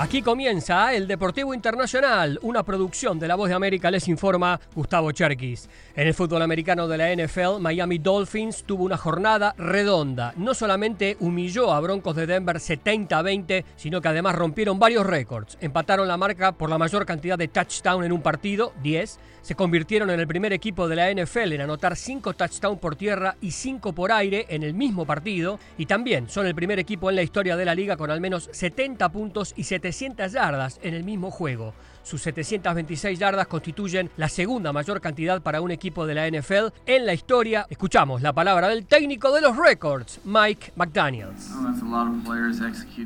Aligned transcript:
Aquí 0.00 0.22
comienza 0.22 0.94
el 0.94 1.06
Deportivo 1.06 1.52
Internacional, 1.52 2.38
una 2.40 2.62
producción 2.62 3.18
de 3.18 3.28
La 3.28 3.34
Voz 3.34 3.50
de 3.50 3.54
América, 3.54 3.90
les 3.90 4.08
informa 4.08 4.58
Gustavo 4.74 5.12
Cherkis. 5.12 5.68
En 5.94 6.06
el 6.06 6.14
fútbol 6.14 6.40
americano 6.40 6.88
de 6.88 6.96
la 6.96 7.14
NFL, 7.14 7.60
Miami 7.60 7.98
Dolphins 7.98 8.64
tuvo 8.64 8.84
una 8.84 8.96
jornada 8.96 9.54
redonda. 9.58 10.32
No 10.38 10.54
solamente 10.54 11.18
humilló 11.20 11.70
a 11.70 11.80
Broncos 11.80 12.16
de 12.16 12.26
Denver 12.26 12.56
70-20, 12.56 13.62
sino 13.76 14.00
que 14.00 14.08
además 14.08 14.36
rompieron 14.36 14.78
varios 14.78 15.04
récords. 15.04 15.58
Empataron 15.60 16.08
la 16.08 16.16
marca 16.16 16.52
por 16.52 16.70
la 16.70 16.78
mayor 16.78 17.04
cantidad 17.04 17.36
de 17.36 17.48
touchdown 17.48 18.02
en 18.02 18.12
un 18.12 18.22
partido, 18.22 18.72
10. 18.82 19.20
Se 19.42 19.54
convirtieron 19.54 20.08
en 20.08 20.20
el 20.20 20.26
primer 20.26 20.54
equipo 20.54 20.88
de 20.88 20.96
la 20.96 21.12
NFL 21.12 21.52
en 21.52 21.60
anotar 21.62 21.94
5 21.94 22.34
touchdowns 22.34 22.78
por 22.78 22.96
tierra 22.96 23.36
y 23.42 23.50
5 23.50 23.94
por 23.94 24.12
aire 24.12 24.46
en 24.48 24.62
el 24.62 24.72
mismo 24.72 25.04
partido. 25.04 25.58
Y 25.76 25.84
también 25.84 26.30
son 26.30 26.46
el 26.46 26.54
primer 26.54 26.78
equipo 26.78 27.10
en 27.10 27.16
la 27.16 27.22
historia 27.22 27.56
de 27.56 27.64
la 27.66 27.74
liga 27.74 27.98
con 27.98 28.10
al 28.10 28.20
menos 28.20 28.48
70 28.52 29.10
puntos 29.10 29.52
y 29.56 29.64
70 29.64 29.89
700 29.92 30.32
yardas 30.32 30.80
en 30.82 30.94
el 30.94 31.04
mismo 31.04 31.30
juego. 31.30 31.74
Sus 32.02 32.22
726 32.22 33.18
yardas 33.18 33.46
constituyen 33.46 34.10
la 34.16 34.28
segunda 34.28 34.72
mayor 34.72 35.00
cantidad 35.00 35.42
para 35.42 35.60
un 35.60 35.70
equipo 35.70 36.06
de 36.06 36.14
la 36.14 36.28
NFL 36.28 36.72
en 36.86 37.06
la 37.06 37.12
historia. 37.12 37.66
Escuchamos 37.68 38.22
la 38.22 38.32
palabra 38.32 38.68
del 38.68 38.86
técnico 38.86 39.32
de 39.32 39.42
los 39.42 39.56
récords, 39.56 40.20
Mike 40.24 40.72
McDaniels. 40.76 41.50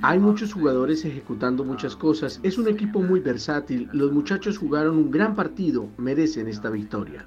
Hay 0.02 0.18
muchos 0.18 0.52
jugadores 0.52 1.04
ejecutando 1.04 1.64
muchas 1.64 1.96
cosas. 1.96 2.38
Es 2.42 2.58
un 2.58 2.68
equipo 2.68 3.00
muy 3.00 3.20
versátil. 3.20 3.88
Los 3.92 4.12
muchachos 4.12 4.58
jugaron 4.58 4.96
un 4.96 5.10
gran 5.10 5.34
partido. 5.34 5.88
Merecen 5.96 6.48
esta 6.48 6.70
victoria. 6.70 7.26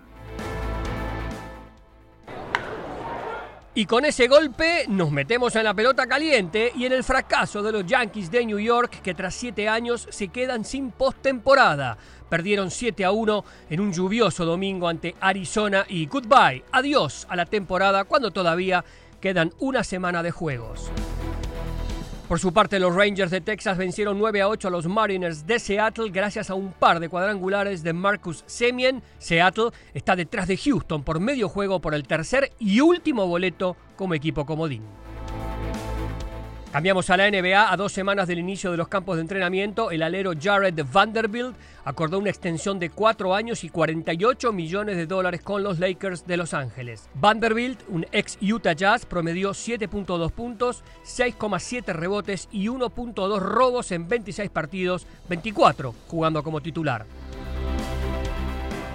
Y 3.77 3.85
con 3.85 4.05
ese 4.05 4.27
golpe 4.27 4.85
nos 4.87 5.11
metemos 5.11 5.55
en 5.55 5.63
la 5.63 5.73
pelota 5.75 6.07
caliente 6.07 6.71
y 6.75 6.87
en 6.87 6.93
el 6.93 7.03
fracaso 7.03 7.61
de 7.61 7.71
los 7.71 7.85
Yankees 7.85 8.31
de 8.31 8.43
New 8.43 8.57
York 8.57 9.01
que 9.03 9.13
tras 9.13 9.35
siete 9.35 9.69
años 9.69 10.07
se 10.09 10.29
quedan 10.29 10.65
sin 10.65 10.89
postemporada. 10.89 11.95
Perdieron 12.27 12.71
7 12.71 13.05
a 13.05 13.11
1 13.11 13.45
en 13.69 13.79
un 13.79 13.93
lluvioso 13.93 14.45
domingo 14.45 14.87
ante 14.87 15.13
Arizona 15.19 15.85
y 15.87 16.07
goodbye, 16.07 16.63
adiós 16.71 17.27
a 17.29 17.35
la 17.35 17.45
temporada 17.45 18.05
cuando 18.05 18.31
todavía 18.31 18.83
quedan 19.21 19.53
una 19.59 19.83
semana 19.83 20.23
de 20.23 20.31
juegos. 20.31 20.89
Por 22.27 22.39
su 22.39 22.51
parte, 22.51 22.77
los 22.77 22.93
Rangers 22.93 23.31
de 23.31 23.39
Texas 23.39 23.77
vencieron 23.77 24.19
9 24.19 24.41
a 24.41 24.49
8 24.49 24.67
a 24.67 24.71
los 24.71 24.85
Mariners 24.85 25.47
de 25.47 25.59
Seattle 25.59 26.09
gracias 26.09 26.49
a 26.49 26.55
un 26.55 26.73
par 26.73 26.99
de 26.99 27.07
cuadrangulares 27.07 27.83
de 27.83 27.93
Marcus 27.93 28.43
Semien. 28.45 29.01
Seattle 29.17 29.69
está 29.93 30.17
detrás 30.17 30.49
de 30.49 30.57
Houston 30.57 31.03
por 31.03 31.21
medio 31.21 31.47
juego 31.47 31.79
por 31.79 31.93
el 31.93 32.05
tercer 32.05 32.51
y 32.59 32.81
último 32.81 33.27
boleto 33.27 33.77
como 33.95 34.13
equipo 34.13 34.45
comodín. 34.45 34.83
Cambiamos 36.77 37.09
a 37.09 37.17
la 37.17 37.27
NBA. 37.31 37.71
A 37.71 37.75
dos 37.75 37.91
semanas 37.91 38.27
del 38.27 38.37
inicio 38.37 38.69
de 38.69 38.77
los 38.77 38.87
campos 38.87 39.15
de 39.15 39.23
entrenamiento, 39.23 39.89
el 39.89 40.03
alero 40.03 40.33
Jared 40.39 40.79
Vanderbilt 40.93 41.55
acordó 41.83 42.19
una 42.19 42.29
extensión 42.29 42.77
de 42.77 42.91
cuatro 42.91 43.33
años 43.33 43.63
y 43.63 43.69
48 43.69 44.53
millones 44.53 44.95
de 44.95 45.07
dólares 45.07 45.41
con 45.41 45.63
los 45.63 45.79
Lakers 45.79 46.27
de 46.27 46.37
Los 46.37 46.53
Ángeles. 46.53 47.09
Vanderbilt, 47.15 47.79
un 47.87 48.05
ex 48.11 48.37
Utah 48.43 48.73
Jazz, 48.73 49.07
promedió 49.07 49.53
7.2 49.53 50.29
puntos, 50.29 50.83
6,7 51.03 51.93
rebotes 51.93 52.47
y 52.51 52.67
1.2 52.67 53.39
robos 53.39 53.91
en 53.91 54.07
26 54.07 54.51
partidos, 54.51 55.07
24 55.29 55.95
jugando 56.05 56.43
como 56.43 56.61
titular. 56.61 57.07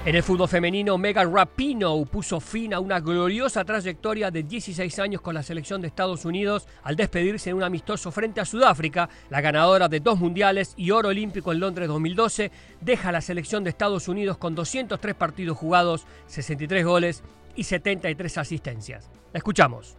En 0.05 0.17
el 0.17 0.25
fútbol 0.25 0.49
femenino, 0.49 0.99
Megan 0.99 1.33
Rapinoe 1.33 2.05
puso 2.07 2.41
fin 2.41 2.75
a 2.75 2.81
una 2.81 2.99
gloriosa 2.99 3.65
trayectoria 3.65 4.33
de 4.33 4.43
16 4.43 4.99
años 4.99 5.21
con 5.21 5.33
la 5.33 5.45
selección 5.45 5.81
de 5.81 5.87
Estados 5.87 6.25
Unidos 6.25 6.67
al 6.83 6.97
despedirse 6.97 7.51
en 7.51 7.57
un 7.57 7.63
amistoso 7.63 8.11
frente 8.11 8.41
a 8.41 8.45
Sudáfrica. 8.45 9.09
La 9.31 9.41
ganadora 9.41 9.89
de 9.89 10.01
dos 10.01 10.19
mundiales 10.19 10.75
y 10.77 10.91
oro 10.91 11.11
olímpico 11.11 11.53
en 11.53 11.61
Londres 11.61 11.87
2012 11.87 12.51
deja 12.81 13.13
la 13.13 13.21
selección 13.21 13.63
de 13.63 13.71
Estados 13.71 14.09
Unidos 14.09 14.39
con 14.39 14.57
203 14.57 15.15
partidos 15.15 15.57
jugados, 15.57 16.05
63 16.27 16.85
goles 16.85 17.23
y 17.55 17.63
73 17.63 18.39
asistencias. 18.39 19.09
La 19.33 19.39
escuchamos. 19.39 19.97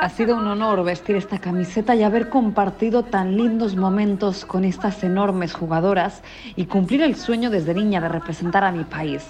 Ha 0.00 0.08
sido 0.08 0.36
un 0.36 0.46
honor 0.48 0.82
vestir 0.82 1.14
esta 1.14 1.38
camiseta 1.38 1.94
y 1.94 2.02
haber 2.02 2.28
compartido 2.28 3.04
tan 3.04 3.36
lindos 3.36 3.76
momentos 3.76 4.44
con 4.44 4.64
estas 4.64 5.04
enormes 5.04 5.54
jugadoras 5.54 6.22
y 6.56 6.66
cumplir 6.66 7.02
el 7.02 7.14
sueño 7.14 7.50
desde 7.50 7.74
niña 7.74 8.00
de 8.00 8.08
representar 8.08 8.64
a 8.64 8.72
mi 8.72 8.82
país. 8.84 9.24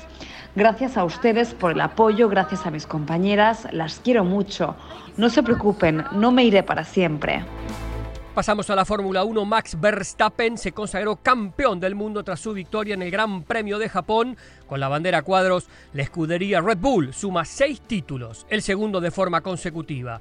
Gracias 0.56 0.96
a 0.96 1.04
ustedes 1.04 1.52
por 1.52 1.72
el 1.72 1.80
apoyo, 1.82 2.28
gracias 2.28 2.64
a 2.66 2.70
mis 2.70 2.86
compañeras, 2.86 3.68
las 3.72 4.00
quiero 4.00 4.24
mucho. 4.24 4.74
No 5.18 5.28
se 5.28 5.42
preocupen, 5.42 6.04
no 6.12 6.32
me 6.32 6.44
iré 6.44 6.62
para 6.62 6.84
siempre. 6.84 7.44
Pasamos 8.38 8.70
a 8.70 8.76
la 8.76 8.84
Fórmula 8.84 9.24
1. 9.24 9.44
Max 9.44 9.80
Verstappen 9.80 10.58
se 10.58 10.70
consagró 10.70 11.16
campeón 11.16 11.80
del 11.80 11.96
mundo 11.96 12.22
tras 12.22 12.38
su 12.38 12.52
victoria 12.52 12.94
en 12.94 13.02
el 13.02 13.10
Gran 13.10 13.42
Premio 13.42 13.80
de 13.80 13.88
Japón. 13.88 14.36
Con 14.68 14.78
la 14.78 14.86
bandera 14.86 15.22
cuadros, 15.22 15.66
la 15.92 16.04
escudería 16.04 16.60
Red 16.60 16.78
Bull 16.78 17.12
suma 17.12 17.44
seis 17.44 17.80
títulos, 17.80 18.46
el 18.48 18.62
segundo 18.62 19.00
de 19.00 19.10
forma 19.10 19.40
consecutiva. 19.40 20.20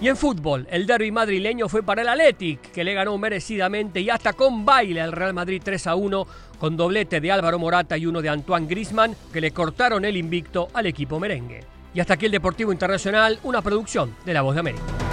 Y 0.00 0.08
en 0.08 0.16
fútbol, 0.16 0.66
el 0.70 0.86
derby 0.86 1.10
madrileño 1.10 1.68
fue 1.68 1.82
para 1.82 2.00
el 2.00 2.08
Athletic, 2.08 2.72
que 2.72 2.84
le 2.84 2.94
ganó 2.94 3.18
merecidamente 3.18 4.00
y 4.00 4.08
hasta 4.08 4.32
con 4.32 4.64
baile 4.64 5.02
al 5.02 5.12
Real 5.12 5.34
Madrid 5.34 5.60
3 5.62 5.88
a 5.88 5.94
1, 5.94 6.26
con 6.58 6.78
doblete 6.78 7.20
de 7.20 7.32
Álvaro 7.32 7.58
Morata 7.58 7.98
y 7.98 8.06
uno 8.06 8.22
de 8.22 8.30
Antoine 8.30 8.66
Grisman, 8.66 9.14
que 9.30 9.42
le 9.42 9.50
cortaron 9.50 10.06
el 10.06 10.16
invicto 10.16 10.68
al 10.72 10.86
equipo 10.86 11.20
merengue. 11.20 11.66
Y 11.92 12.00
hasta 12.00 12.14
aquí 12.14 12.24
el 12.24 12.32
Deportivo 12.32 12.72
Internacional, 12.72 13.40
una 13.42 13.60
producción 13.60 14.16
de 14.24 14.32
La 14.32 14.40
Voz 14.40 14.54
de 14.54 14.60
América. 14.60 15.11